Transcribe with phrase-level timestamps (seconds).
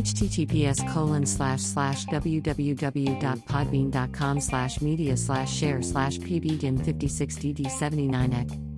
[0.00, 8.69] https colon slash slash www.podbean.com slash media slash share slash pbdim56dd79ec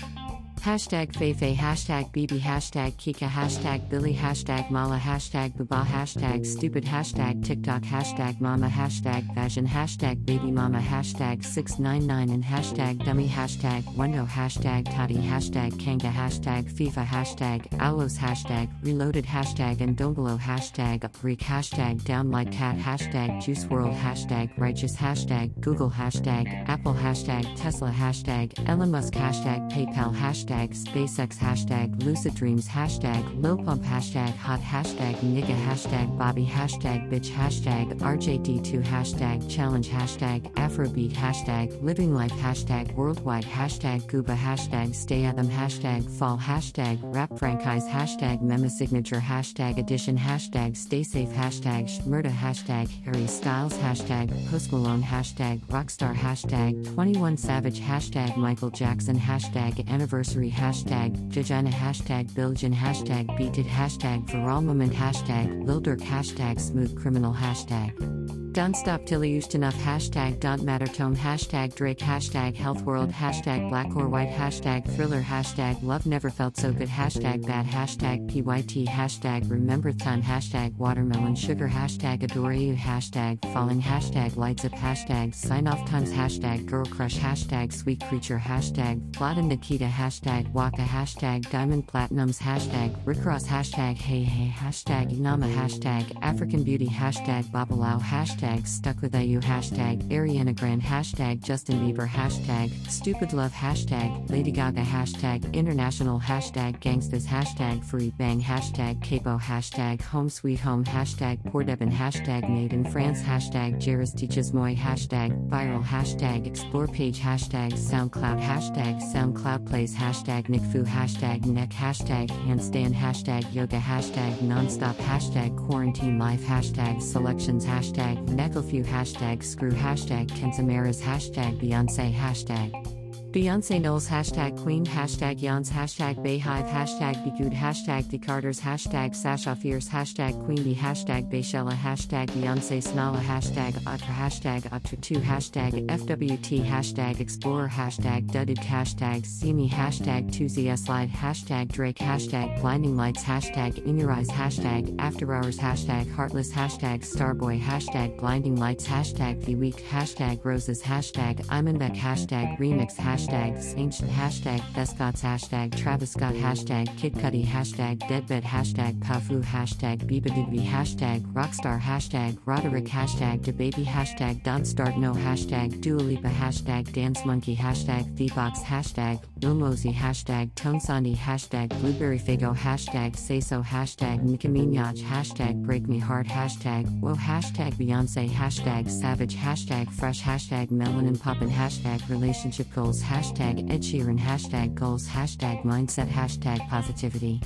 [0.63, 7.45] Hashtag Feifei, hashtag Bibi, hashtag Kika, hashtag Billy, hashtag Mala, hashtag Baba, hashtag Stupid, hashtag
[7.45, 14.25] TikTok, hashtag Mama, hashtag Fashion, hashtag Baby Mama, hashtag 699 and hashtag Dummy, hashtag Wendo,
[14.25, 21.41] hashtag Toddy, hashtag Kanga, hashtag FIFA, hashtag Alos, hashtag Reloaded, hashtag and Dongolo, hashtag Reek,
[21.41, 27.91] hashtag Down Like Cat, hashtag Juice WRLD, hashtag Righteous, hashtag Google, hashtag Apple, hashtag Tesla,
[27.91, 34.37] hashtag Elon Musk, hashtag PayPal, hashtag hashtag SpaceX hashtag Lucid Dreams hashtag Lil Pump hashtag
[34.37, 42.15] Hot hashtag Nigga hashtag Bobby hashtag Bitch hashtag RJD2 hashtag Challenge hashtag Afrobeat hashtag Living
[42.15, 48.71] Life hashtag Worldwide hashtag Gooba hashtag Stay them hashtag Fall hashtag Rap Franchise hashtag Mema
[48.71, 55.61] Signature hashtag Edition hashtag Stay Safe hashtag Shmurda hashtag Harry Styles hashtag Post Malone hashtag
[55.67, 63.67] Rockstar hashtag 21 Savage hashtag Michael Jackson hashtag Anniversary hashtag Vagina hashtag Billion hashtag Beated
[63.67, 69.55] hashtag Viral Moment hashtag Lil Durk hashtag Smooth Criminal hashtag don't stop till you used
[69.55, 69.75] enough.
[69.77, 71.17] Hashtag don't matter tone.
[71.17, 71.99] Hashtag Drake.
[71.99, 73.11] Hashtag health world.
[73.11, 74.29] Hashtag black or white.
[74.29, 75.23] Hashtag thriller.
[75.23, 76.89] Hashtag love never felt so good.
[76.89, 77.67] Hashtag bad.
[77.67, 80.23] Hashtag pyt hashtag remember time.
[80.23, 81.67] Hashtag watermelon sugar.
[81.67, 82.75] Hashtag adore you.
[82.75, 83.81] Hashtag falling.
[83.81, 84.73] Hashtag lights up.
[84.73, 86.13] Hashtag sign off times.
[86.13, 87.17] Hashtag girl crush.
[87.17, 88.39] Hashtag sweet creature.
[88.39, 89.87] Hashtag Vlada Nikita.
[89.87, 90.83] Hashtag waka.
[90.83, 92.39] Hashtag Diamond Platnumz.
[92.39, 93.47] Hashtag Rick Ross.
[93.47, 94.53] Hashtag hey hey.
[94.53, 95.51] Hashtag Inama.
[95.55, 96.87] Hashtag African beauty.
[96.87, 103.33] Hashtag Babalao hashtag hashtag stuck with IU hashtag Ariana Grande hashtag Justin Bieber hashtag stupid
[103.33, 110.29] love hashtag Lady Gaga hashtag international hashtag gangstas hashtag free bang hashtag capo hashtag home
[110.29, 116.47] sweet home hashtag Devin hashtag made in France hashtag Jairus teaches moi hashtag viral hashtag
[116.47, 123.79] explore page hashtag SoundCloud hashtag SoundCloud plays hashtag NickFu hashtag neck hashtag handstand hashtag yoga
[123.79, 132.11] hashtag nonstop hashtag quarantine life hashtag selections hashtag Necklefew hashtag screw hashtag Kensamaras hashtag Beyonce
[132.11, 133.02] hashtag
[133.33, 139.57] Beyonce Knowles hashtag Queen hashtag Yans hashtag Beyhive hashtag Begood hashtag The Carters hashtag Sasha
[139.57, 146.63] Fierce hashtag Queen Bee hashtag Bayshella hashtag Beyonce Snala hashtag Otter hashtag Otter2 hashtag FWT
[146.63, 153.25] hashtag Explorer hashtag Dudded hashtag See Me hashtag 2ZS Slide hashtag Drake hashtag Blinding Lights
[153.25, 159.43] hashtag In Your Eyes hashtag After Hours hashtag Heartless hashtag Starboy hashtag Blinding Lights hashtag
[159.47, 166.13] The Week hashtag Roses hashtag Imanbek hashtag Remix hashtag hashtag Ancient hashtag Thescots hashtag Travis
[166.13, 173.41] Scott hashtag Kid Cudi hashtag Deadbed hashtag Pafu hashtag Bibadidbi hashtag Rockstar hashtag Roderick hashtag
[173.43, 180.51] DaBaby hashtag Don't hashtag Dua Lipa hashtag Dance Monkey hashtag Thebox hashtag Lil Mosey hashtag
[180.53, 186.89] Tonesandi hashtag Blueberry Faygo hashtag Say So hashtag Nicki Minaj hashtag Break Me Heart hashtag
[187.01, 193.83] Whoa hashtag Beyonce hashtag Savage hashtag Fresh hashtag Melanin Poppin hashtag Relationship Goals hashtag Ed
[193.83, 194.19] Sheeran.
[194.19, 195.07] Hashtag goals.
[195.07, 196.09] Hashtag mindset.
[196.09, 197.41] Hashtag positivity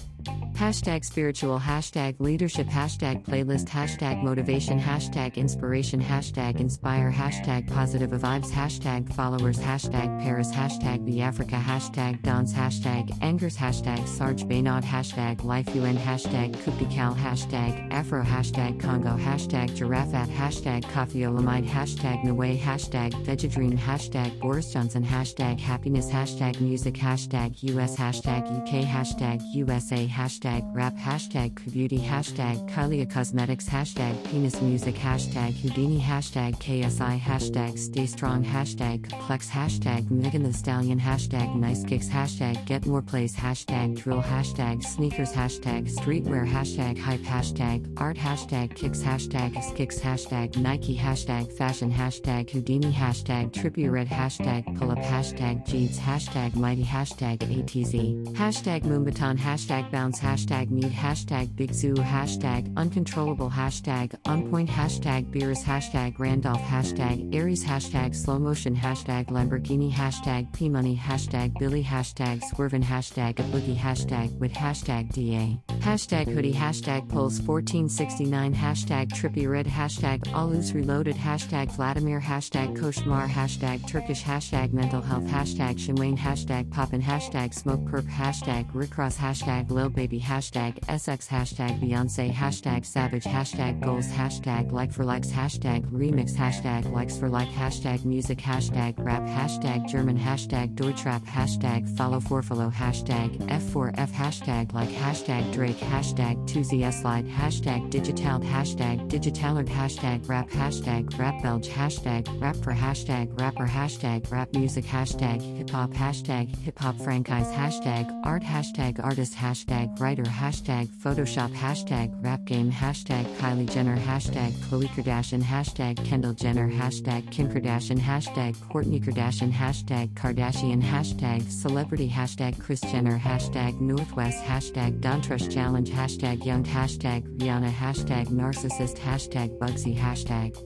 [0.57, 8.51] Hashtag spiritual, hashtag leadership, hashtag playlist, hashtag motivation, hashtag inspiration, hashtag inspire, hashtag positive vibes,
[8.51, 15.45] hashtag followers, hashtag Paris, hashtag the Africa, hashtag dance, hashtag angers, hashtag Sarge Baynod, hashtag
[15.45, 22.59] life UN, hashtag Kupikal, hashtag Afro, hashtag Congo, hashtag Giraffat, hashtag Coffee Olamide, hashtag Naway,
[22.59, 30.07] hashtag Vegedream, hashtag Boris Johnson, hashtag happiness, hashtag music, hashtag US, hashtag UK, hashtag USA,
[30.07, 37.77] hashtag rap hashtag beauty hashtag Kylie Cosmetics hashtag penis music hashtag Houdini hashtag KSI hashtag
[37.77, 43.35] stay strong hashtag complex hashtag Megan Thee Stallion hashtag nice kicks hashtag get more plays
[43.35, 50.57] hashtag drill hashtag sneakers hashtag streetwear hashtag hype hashtag art hashtag kicks hashtag kicks hashtag
[50.57, 56.85] Nike hashtag fashion hashtag Houdini hashtag trippy red hashtag pull up hashtag Jeeds hashtag mighty
[56.85, 60.36] hashtag ATZ hashtag Moombahton hashtag bounce hashtag
[60.71, 68.15] need hashtag big zoo hashtag uncontrollable hashtag onpoint hashtag beers hashtag Randolph hashtag Aries hashtag
[68.15, 73.77] slow motion hashtag Lamborghini hashtag P money hashtag Billy hashtag swervin hashtag hashtag a boogie
[73.77, 75.59] hashtag with hashtag DA.
[75.81, 83.29] Hashtag hoodie hashtag polls 1469 hashtag trippy red hashtag alus reloaded hashtag Vladimir hashtag koshmar
[83.29, 89.71] hashtag Turkish hashtag mental health hashtag Shinwain hashtag poppin hashtag smoke perp hashtag rickross hashtag
[89.71, 95.89] lil baby hashtag SX hashtag Beyonce hashtag savage hashtag goals hashtag like for likes hashtag
[95.93, 102.19] remix hashtag likes for like hashtag music hashtag rap hashtag German hashtag Deutschrap hashtag follow
[102.19, 109.69] for follow hashtag F4F hashtag like hashtag Drake hashtag 2ZS slide hashtag digital hashtag digitalert
[109.69, 115.71] hashtag rap hashtag rap belge hashtag rap for hashtag rapper hashtag rap music hashtag hip
[115.71, 122.45] hop hashtag hip hop franchise hashtag art hashtag artist hashtag writer hashtag photoshop hashtag rap
[122.45, 129.03] game hashtag Kylie Jenner hashtag Khloe Kardashian hashtag Kendall Jenner hashtag Kim Kardashian hashtag Kourtney
[129.05, 136.65] Kardashian hashtag Kardashian hashtag celebrity hashtag Kris Jenner hashtag Northwest hashtag Dontrust challenge hashtag young
[136.65, 140.57] hashtag Rihanna hashtag narcissist hashtag Bugsy hashtag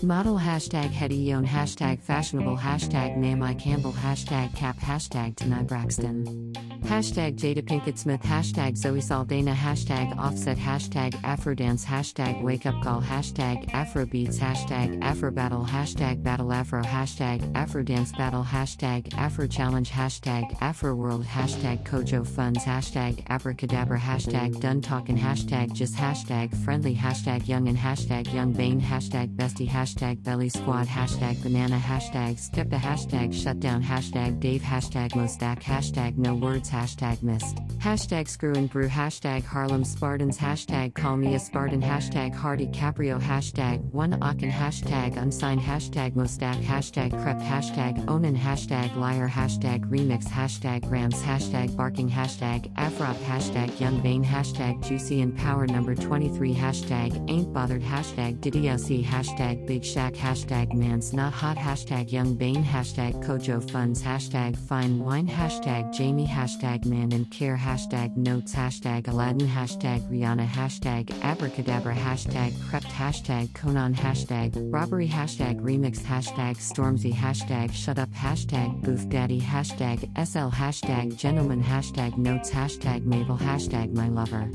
[0.00, 6.52] Model hashtag Hetty hashtag fashionable hashtag Naomi Campbell hashtag cap hashtag Tanai Braxton.
[6.82, 13.00] Hashtag Jada Pinkett Smith hashtag Zoe Saldana hashtag offset hashtag Afrodance hashtag wake up call
[13.00, 20.56] hashtag Afrobeats hashtag Afro battle hashtag battle Afro hashtag Afrodance battle hashtag Afro challenge hashtag
[20.60, 27.46] Afro world hashtag Kojo funds hashtag abracadabra hashtag done talking hashtag just hashtag friendly hashtag
[27.46, 29.81] young and hashtag young bane hashtag bestie hashtag
[30.22, 30.86] belly squad.
[30.86, 31.76] Hashtag banana.
[31.76, 33.82] Hashtag step a hashtag shutdown.
[33.82, 34.62] Hashtag Dave.
[34.62, 36.70] Hashtag Mostack hashtag no words.
[36.70, 37.56] Hashtag missed.
[37.78, 38.88] Hashtag screw and brew.
[38.88, 40.38] Hashtag Harlem Spartans.
[40.38, 41.82] Hashtag call me a Spartan.
[41.82, 43.20] Hashtag Hardy Caprio.
[43.20, 44.50] Hashtag one Aachen.
[44.50, 45.60] Hashtag unsigned.
[45.60, 47.40] Hashtag Mostack hashtag crep.
[47.40, 48.36] Hashtag Onan.
[48.36, 49.28] Hashtag liar.
[49.28, 50.24] Hashtag remix.
[50.24, 52.08] Hashtag Rams hashtag barking.
[52.08, 53.16] Hashtag Afrop.
[53.24, 57.82] Hashtag Young Bane hashtag Juicy and Power number 23 hashtag ain't bothered.
[57.82, 63.58] Hashtag Diddy LC hashtag Big Shack hashtag Man's Not Hot hashtag Young Bane hashtag Kojo
[63.70, 70.02] Funds hashtag Fine Wine hashtag Jamie hashtag Man and Care hashtag Notes hashtag Aladdin hashtag
[70.10, 77.98] Rihanna hashtag Abracadabra hashtag Krept hashtag Konan hashtag Robbery hashtag Remix hashtag Stormzy hashtag Shut
[77.98, 84.50] Up hashtag Booth Daddy hashtag SL hashtag Gentleman hashtag Notes hashtag Mabel hashtag My Lover